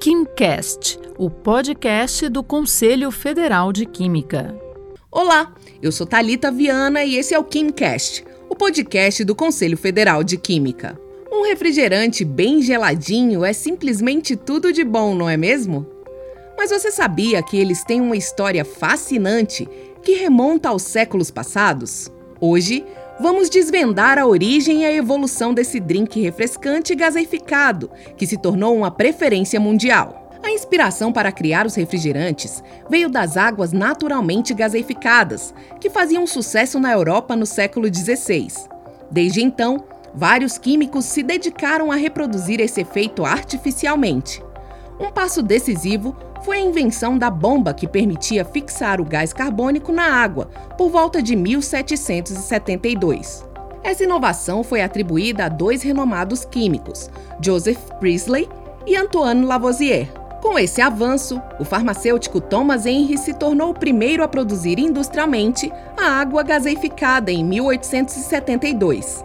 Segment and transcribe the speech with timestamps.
[0.00, 4.58] KimCast, o podcast do Conselho Federal de Química.
[5.12, 10.24] Olá, eu sou Talita Viana e esse é o KimCast, o podcast do Conselho Federal
[10.24, 10.98] de Química.
[11.30, 15.86] Um refrigerante bem geladinho é simplesmente tudo de bom, não é mesmo?
[16.56, 19.68] Mas você sabia que eles têm uma história fascinante
[20.02, 22.10] que remonta aos séculos passados?
[22.40, 22.84] Hoje,
[23.20, 28.76] vamos desvendar a origem e a evolução desse drink refrescante e gaseificado, que se tornou
[28.76, 30.28] uma preferência mundial.
[30.42, 36.92] A inspiração para criar os refrigerantes veio das águas naturalmente gaseificadas, que faziam sucesso na
[36.92, 38.48] Europa no século XVI.
[39.10, 44.42] Desde então, vários químicos se dedicaram a reproduzir esse efeito artificialmente.
[45.00, 50.04] Um passo decisivo foi a invenção da bomba que permitia fixar o gás carbônico na
[50.04, 53.46] água por volta de 1772.
[53.82, 58.48] Essa inovação foi atribuída a dois renomados químicos, Joseph Priestley
[58.86, 60.08] e Antoine Lavoisier.
[60.42, 66.20] Com esse avanço, o farmacêutico Thomas Henry se tornou o primeiro a produzir industrialmente a
[66.20, 69.24] água gaseificada em 1872.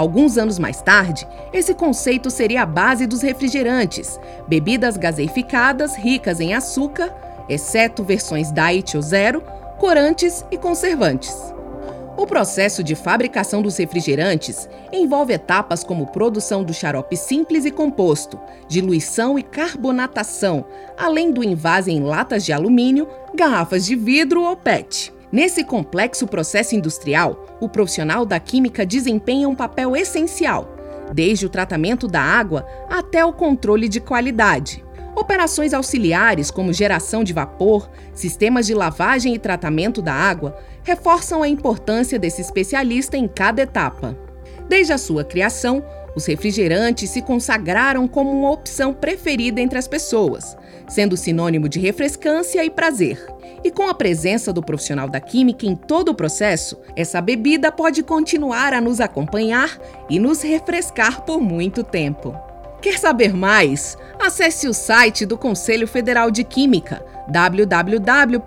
[0.00, 6.54] Alguns anos mais tarde, esse conceito seria a base dos refrigerantes, bebidas gaseificadas ricas em
[6.54, 7.14] açúcar,
[7.50, 9.42] exceto versões diet ou zero,
[9.78, 11.36] corantes e conservantes.
[12.16, 18.40] O processo de fabricação dos refrigerantes envolve etapas como produção do xarope simples e composto,
[18.66, 20.64] diluição e carbonatação,
[20.96, 25.12] além do invase em latas de alumínio, garrafas de vidro ou PET.
[25.32, 30.76] Nesse complexo processo industrial, o profissional da química desempenha um papel essencial,
[31.12, 34.84] desde o tratamento da água até o controle de qualidade.
[35.14, 41.48] Operações auxiliares, como geração de vapor, sistemas de lavagem e tratamento da água, reforçam a
[41.48, 44.29] importância desse especialista em cada etapa.
[44.70, 50.56] Desde a sua criação, os refrigerantes se consagraram como uma opção preferida entre as pessoas,
[50.88, 53.20] sendo sinônimo de refrescância e prazer.
[53.64, 58.04] E com a presença do profissional da química em todo o processo, essa bebida pode
[58.04, 59.76] continuar a nos acompanhar
[60.08, 62.49] e nos refrescar por muito tempo.
[62.80, 63.98] Quer saber mais?
[64.18, 68.42] Acesse o site do Conselho Federal de Química, www.cfq.org.br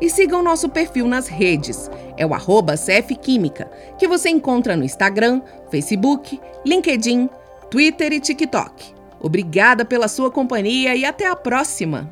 [0.00, 4.84] e siga o nosso perfil nas redes, é o arroba CFQuímica, que você encontra no
[4.84, 7.28] Instagram, Facebook, LinkedIn,
[7.70, 8.94] Twitter e TikTok.
[9.20, 12.08] Obrigada pela sua companhia e até a próxima!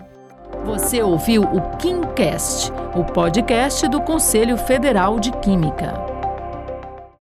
[0.64, 6.15] Você ouviu o KimCast, o podcast do Conselho Federal de Química.